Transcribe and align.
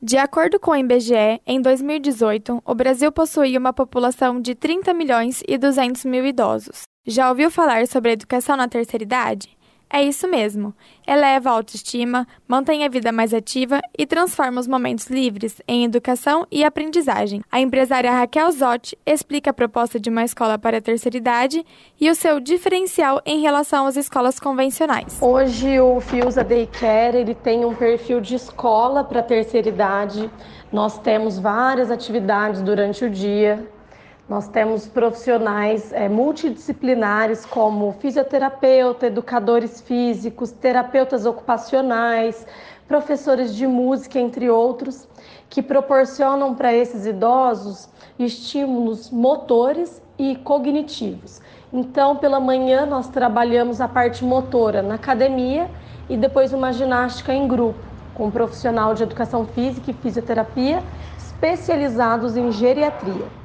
De 0.00 0.16
acordo 0.16 0.60
com 0.60 0.70
o 0.70 0.76
IBGE, 0.76 1.42
em 1.44 1.60
2018, 1.60 2.62
o 2.64 2.74
Brasil 2.74 3.10
possuía 3.10 3.58
uma 3.58 3.72
população 3.72 4.40
de 4.40 4.54
30 4.54 4.94
milhões 4.94 5.42
e 5.46 5.58
200 5.58 6.04
mil 6.04 6.24
idosos. 6.24 6.82
Já 7.04 7.28
ouviu 7.28 7.50
falar 7.50 7.84
sobre 7.88 8.10
a 8.10 8.12
educação 8.12 8.56
na 8.56 8.68
terceira 8.68 9.02
idade? 9.02 9.57
É 9.90 10.02
isso 10.02 10.28
mesmo. 10.28 10.74
Eleva 11.06 11.48
a 11.48 11.52
autoestima, 11.54 12.26
mantém 12.46 12.84
a 12.84 12.88
vida 12.88 13.10
mais 13.10 13.32
ativa 13.32 13.80
e 13.96 14.06
transforma 14.06 14.60
os 14.60 14.66
momentos 14.66 15.06
livres 15.06 15.62
em 15.66 15.84
educação 15.84 16.46
e 16.50 16.62
aprendizagem. 16.62 17.42
A 17.50 17.58
empresária 17.58 18.12
Raquel 18.12 18.50
Zotti 18.52 18.98
explica 19.06 19.50
a 19.50 19.54
proposta 19.54 19.98
de 19.98 20.10
uma 20.10 20.24
escola 20.24 20.58
para 20.58 20.76
a 20.76 20.80
terceira 20.80 21.16
idade 21.16 21.64
e 21.98 22.10
o 22.10 22.14
seu 22.14 22.38
diferencial 22.38 23.22
em 23.24 23.40
relação 23.40 23.86
às 23.86 23.96
escolas 23.96 24.38
convencionais. 24.38 25.18
Hoje 25.22 25.80
o 25.80 26.00
Fiusa 26.00 26.44
Daycare 26.44 27.16
ele 27.16 27.34
tem 27.34 27.64
um 27.64 27.74
perfil 27.74 28.20
de 28.20 28.34
escola 28.34 29.02
para 29.02 29.20
a 29.20 29.22
terceira 29.22 29.68
idade. 29.68 30.30
Nós 30.70 30.98
temos 30.98 31.38
várias 31.38 31.90
atividades 31.90 32.60
durante 32.60 33.04
o 33.06 33.10
dia, 33.10 33.66
nós 34.28 34.46
temos 34.46 34.86
profissionais 34.86 35.90
é, 35.90 36.06
multidisciplinares 36.06 37.46
como 37.46 37.92
fisioterapeuta, 37.98 39.06
educadores 39.06 39.80
físicos, 39.80 40.50
terapeutas 40.50 41.24
ocupacionais, 41.24 42.46
professores 42.86 43.54
de 43.54 43.66
música, 43.66 44.18
entre 44.18 44.50
outros, 44.50 45.08
que 45.48 45.62
proporcionam 45.62 46.54
para 46.54 46.74
esses 46.74 47.06
idosos 47.06 47.88
estímulos 48.18 49.10
motores 49.10 50.02
e 50.18 50.36
cognitivos. 50.36 51.40
Então, 51.72 52.16
pela 52.16 52.38
manhã, 52.38 52.84
nós 52.84 53.08
trabalhamos 53.08 53.80
a 53.80 53.88
parte 53.88 54.24
motora 54.24 54.82
na 54.82 54.96
academia 54.96 55.70
e 56.08 56.18
depois 56.18 56.52
uma 56.52 56.72
ginástica 56.72 57.32
em 57.32 57.48
grupo, 57.48 57.78
com 58.14 58.26
um 58.26 58.30
profissional 58.30 58.92
de 58.94 59.04
educação 59.04 59.46
física 59.46 59.90
e 59.90 59.94
fisioterapia 59.94 60.82
especializados 61.16 62.36
em 62.36 62.50
geriatria. 62.50 63.37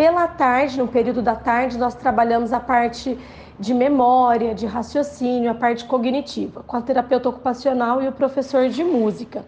Pela 0.00 0.26
tarde, 0.26 0.78
no 0.78 0.88
período 0.88 1.20
da 1.20 1.36
tarde, 1.36 1.76
nós 1.76 1.94
trabalhamos 1.94 2.54
a 2.54 2.58
parte 2.58 3.18
de 3.58 3.74
memória, 3.74 4.54
de 4.54 4.64
raciocínio, 4.64 5.50
a 5.50 5.54
parte 5.54 5.84
cognitiva, 5.84 6.62
com 6.66 6.74
a 6.74 6.80
terapeuta 6.80 7.28
ocupacional 7.28 8.02
e 8.02 8.08
o 8.08 8.12
professor 8.12 8.70
de 8.70 8.82
música. 8.82 9.44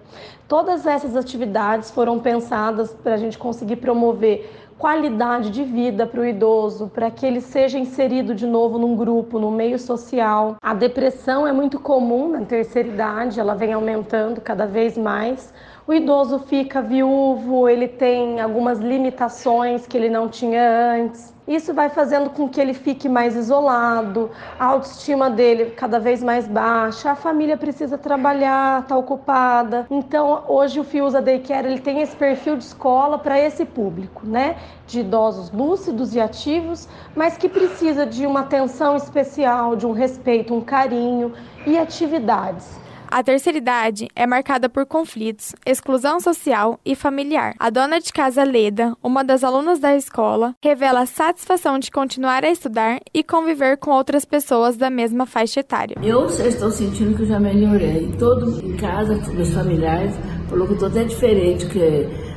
Todas 0.46 0.86
essas 0.86 1.16
atividades 1.16 1.90
foram 1.90 2.18
pensadas 2.18 2.92
para 2.92 3.14
a 3.14 3.16
gente 3.16 3.38
conseguir 3.38 3.76
promover 3.76 4.68
qualidade 4.82 5.50
de 5.50 5.62
vida 5.62 6.08
para 6.08 6.20
o 6.20 6.26
idoso, 6.26 6.90
para 6.92 7.08
que 7.08 7.24
ele 7.24 7.40
seja 7.40 7.78
inserido 7.78 8.34
de 8.34 8.44
novo 8.44 8.80
num 8.80 8.96
grupo, 8.96 9.38
no 9.38 9.48
meio 9.48 9.78
social. 9.78 10.56
A 10.60 10.74
depressão 10.74 11.46
é 11.46 11.52
muito 11.52 11.78
comum 11.78 12.30
na 12.30 12.40
terceira 12.40 12.88
idade, 12.88 13.38
ela 13.38 13.54
vem 13.54 13.72
aumentando 13.72 14.40
cada 14.40 14.66
vez 14.66 14.98
mais. 14.98 15.54
O 15.86 15.92
idoso 15.92 16.40
fica 16.40 16.82
viúvo, 16.82 17.68
ele 17.68 17.86
tem 17.86 18.40
algumas 18.40 18.80
limitações 18.80 19.86
que 19.86 19.96
ele 19.96 20.08
não 20.08 20.28
tinha 20.28 20.92
antes. 20.94 21.32
Isso 21.46 21.74
vai 21.74 21.88
fazendo 21.88 22.30
com 22.30 22.48
que 22.48 22.60
ele 22.60 22.72
fique 22.72 23.08
mais 23.08 23.34
isolado, 23.34 24.30
a 24.56 24.64
autoestima 24.64 25.28
dele 25.28 25.72
cada 25.72 25.98
vez 25.98 26.22
mais 26.22 26.46
baixa, 26.46 27.10
a 27.10 27.16
família 27.16 27.56
precisa 27.56 27.98
trabalhar, 27.98 28.82
está 28.82 28.96
ocupada. 28.96 29.84
Então, 29.90 30.44
hoje 30.46 30.78
o 30.78 30.84
Fiusa 30.84 31.20
Daycare 31.20 31.66
ele 31.66 31.80
tem 31.80 32.00
esse 32.00 32.14
perfil 32.14 32.56
de 32.56 32.62
escola 32.62 33.18
para 33.18 33.40
esse 33.40 33.64
público, 33.64 34.24
né? 34.24 34.56
De 34.86 35.00
idosos 35.00 35.50
lúcidos 35.50 36.14
e 36.14 36.20
ativos, 36.20 36.88
mas 37.16 37.36
que 37.36 37.48
precisa 37.48 38.04
de 38.04 38.26
uma 38.26 38.40
atenção 38.40 38.96
especial, 38.96 39.76
de 39.76 39.86
um 39.86 39.92
respeito, 39.92 40.54
um 40.54 40.60
carinho 40.60 41.32
e 41.66 41.78
atividades. 41.78 42.82
A 43.14 43.22
terceira 43.22 43.58
idade 43.58 44.08
é 44.16 44.26
marcada 44.26 44.70
por 44.70 44.86
conflitos, 44.86 45.54
exclusão 45.66 46.18
social 46.18 46.80
e 46.82 46.94
familiar. 46.94 47.54
A 47.58 47.68
dona 47.68 48.00
de 48.00 48.10
casa 48.10 48.42
Leda, 48.42 48.96
uma 49.02 49.22
das 49.22 49.44
alunas 49.44 49.78
da 49.78 49.94
escola, 49.94 50.54
revela 50.64 51.00
a 51.00 51.06
satisfação 51.06 51.78
de 51.78 51.90
continuar 51.90 52.42
a 52.42 52.48
estudar 52.50 53.00
e 53.12 53.22
conviver 53.22 53.76
com 53.76 53.90
outras 53.90 54.24
pessoas 54.24 54.78
da 54.78 54.88
mesma 54.88 55.26
faixa 55.26 55.60
etária. 55.60 55.94
Eu 56.02 56.24
estou 56.24 56.70
sentindo 56.70 57.14
que 57.14 57.24
eu 57.24 57.26
já 57.26 57.38
melhorei. 57.38 58.10
Todo 58.18 58.66
em 58.66 58.78
casa, 58.78 59.14
meus 59.30 59.52
familiares, 59.52 60.14
falou 60.48 60.66
que 60.66 60.76
tudo 60.76 60.98
é 60.98 61.04
diferente, 61.04 61.66
que 61.66 62.31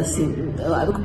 assim, 0.00 0.34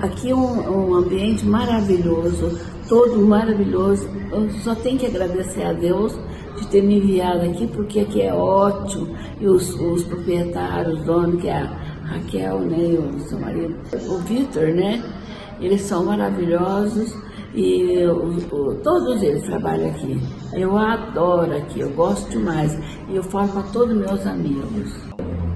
aqui 0.01 0.31
é 0.31 0.35
um, 0.35 0.89
um 0.89 0.93
ambiente 0.95 1.45
maravilhoso, 1.45 2.59
todo 2.87 3.25
maravilhoso. 3.25 4.07
Eu 4.31 4.49
só 4.61 4.73
tenho 4.75 4.97
que 4.97 5.05
agradecer 5.05 5.63
a 5.63 5.73
Deus 5.73 6.17
de 6.59 6.67
ter 6.67 6.81
me 6.81 6.97
enviado 6.97 7.41
aqui, 7.41 7.67
porque 7.67 7.99
aqui 8.01 8.21
é 8.21 8.33
ótimo. 8.33 9.15
E 9.39 9.47
os, 9.47 9.73
os 9.79 10.03
proprietários, 10.03 10.99
os 10.99 11.05
donos, 11.05 11.41
que 11.41 11.47
é 11.47 11.57
a 11.57 11.65
Raquel, 12.05 12.59
né, 12.59 12.97
o 12.99 13.19
seu 13.21 13.39
marido, 13.39 13.75
o 14.07 14.17
Vitor, 14.19 14.67
né? 14.69 15.03
Eles 15.59 15.81
são 15.81 16.05
maravilhosos 16.05 17.13
e 17.53 18.05
o, 18.07 18.75
todos 18.83 19.21
eles 19.21 19.43
trabalham 19.43 19.89
aqui. 19.89 20.19
Eu 20.53 20.77
adoro 20.77 21.55
aqui, 21.55 21.79
eu 21.79 21.89
gosto 21.91 22.29
demais. 22.29 22.77
E 23.09 23.15
eu 23.15 23.23
falo 23.23 23.47
para 23.49 23.63
todos 23.63 23.95
meus 23.95 24.25
amigos. 24.25 24.91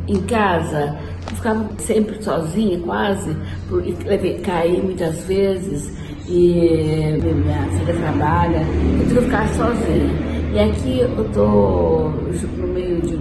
Em 0.07 0.21
casa, 0.21 0.97
eu 1.29 1.35
ficava 1.35 1.69
sempre 1.79 2.23
sozinha, 2.23 2.79
quase, 2.79 3.35
porque 3.67 4.35
caí 4.35 4.81
muitas 4.81 5.19
vezes 5.23 5.91
e 6.29 7.19
minha 7.21 7.63
filha 7.77 7.93
trabalha, 7.93 8.65
eu 8.99 9.07
tive 9.07 9.15
que 9.15 9.25
ficar 9.25 9.47
sozinha. 9.49 10.27
E 10.53 10.59
aqui 10.59 10.99
eu 10.99 11.25
estou 11.25 12.09
no 12.57 12.67
meio 12.67 13.01
de, 13.01 13.17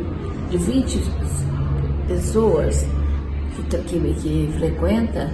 de 0.51 0.59
20 0.59 1.01
pessoas 2.07 2.87
que, 3.57 3.79
que, 3.79 4.15
que 4.15 4.53
frequenta, 4.57 5.31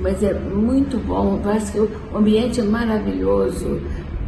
mas 0.00 0.22
é 0.22 0.34
muito 0.34 0.98
bom, 0.98 1.40
parece 1.42 1.72
que 1.72 1.78
o 1.78 1.90
ambiente 2.14 2.60
é 2.60 2.64
maravilhoso. 2.64 3.80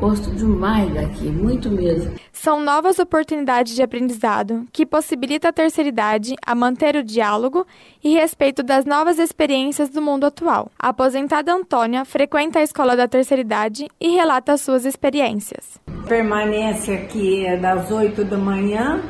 Gosto 0.05 0.31
demais 0.33 0.93
daqui, 0.93 1.31
muito 1.31 1.71
mesmo. 1.71 2.13
São 2.31 2.63
novas 2.63 2.99
oportunidades 2.99 3.75
de 3.75 3.83
aprendizado 3.83 4.67
que 4.71 4.85
possibilita 4.85 5.49
a 5.49 5.53
terceira 5.53 5.89
idade 5.89 6.35
a 6.47 6.55
manter 6.55 6.95
o 6.95 7.03
diálogo 7.03 7.67
e 8.03 8.13
respeito 8.13 8.63
das 8.63 8.85
novas 8.85 9.19
experiências 9.19 9.89
do 9.89 10.03
mundo 10.03 10.27
atual. 10.27 10.71
A 10.79 10.91
aposentada 10.91 11.55
Antônia 11.55 12.05
frequenta 12.05 12.59
a 12.59 12.63
escola 12.63 12.95
da 12.95 13.09
terceira 13.09 13.41
idade 13.41 13.89
e 13.99 14.11
relata 14.11 14.59
suas 14.59 14.85
experiências. 14.85 15.81
Permanência 16.07 16.97
aqui 16.97 17.47
é 17.47 17.57
das 17.57 17.91
8 17.91 18.27
da 18.27 18.37
manhã 18.37 19.01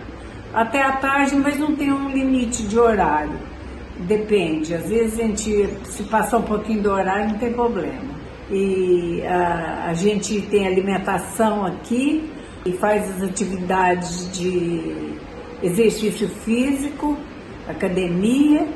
até 0.53 0.81
a 0.81 0.93
tarde, 0.93 1.34
mas 1.34 1.59
não 1.59 1.75
tem 1.75 1.93
um 1.93 2.09
limite 2.11 2.69
de 2.69 2.78
horário. 2.78 3.37
Depende, 3.99 4.72
às 4.76 4.88
vezes 4.88 5.19
a 5.19 5.25
gente 5.25 5.69
se 5.87 6.05
passar 6.05 6.38
um 6.38 6.43
pouquinho 6.43 6.84
do 6.84 6.91
horário 6.93 7.31
não 7.31 7.38
tem 7.38 7.53
problema. 7.53 8.14
E 8.50 9.22
a, 9.27 9.87
a 9.88 9.94
gente 9.94 10.41
tem 10.43 10.66
alimentação 10.66 11.65
aqui 11.65 12.31
e 12.65 12.72
faz 12.72 13.10
as 13.10 13.22
atividades 13.22 14.31
de 14.32 15.15
exercício 15.62 16.28
físico, 16.28 17.16
academia. 17.69 18.66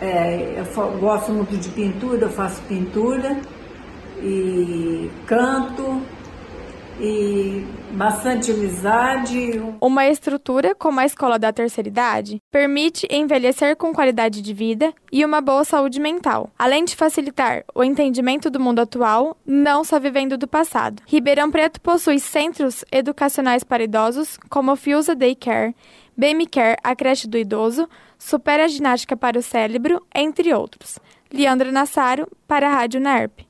É, 0.00 0.54
eu 0.58 0.98
gosto 0.98 1.32
muito 1.32 1.56
de 1.56 1.68
pintura, 1.70 2.26
eu 2.26 2.30
faço 2.30 2.62
pintura 2.62 3.36
e 4.22 5.10
canto 5.26 6.02
e 7.00 7.66
bastante 7.92 8.50
amizade. 8.50 9.62
Uma 9.80 10.06
estrutura 10.06 10.74
como 10.74 11.00
a 11.00 11.06
escola 11.06 11.38
da 11.38 11.52
terceira 11.52 11.88
idade 11.88 12.40
permite 12.50 13.08
envelhecer 13.10 13.74
com 13.76 13.92
qualidade 13.92 14.42
de 14.42 14.52
vida 14.52 14.92
e 15.10 15.24
uma 15.24 15.40
boa 15.40 15.64
saúde 15.64 15.98
mental, 15.98 16.50
além 16.58 16.84
de 16.84 16.94
facilitar 16.94 17.64
o 17.74 17.82
entendimento 17.82 18.50
do 18.50 18.60
mundo 18.60 18.80
atual, 18.80 19.36
não 19.46 19.82
só 19.82 19.98
vivendo 19.98 20.36
do 20.36 20.46
passado. 20.46 21.02
Ribeirão 21.06 21.50
Preto 21.50 21.80
possui 21.80 22.20
centros 22.20 22.84
educacionais 22.92 23.64
para 23.64 23.82
idosos, 23.82 24.38
como 24.48 24.72
o 24.72 24.76
Fiusa 24.76 25.14
Daycare, 25.14 25.74
BM 26.16 26.46
Care, 26.46 26.76
a 26.84 26.94
creche 26.94 27.26
do 27.26 27.38
idoso, 27.38 27.88
Supera 28.18 28.68
Ginástica 28.68 29.16
para 29.16 29.38
o 29.38 29.42
Cérebro, 29.42 30.04
entre 30.14 30.52
outros. 30.52 30.98
Leandro 31.32 31.72
Nassaro, 31.72 32.28
para 32.46 32.68
a 32.68 32.72
Rádio 32.72 33.00
NERP. 33.00 33.49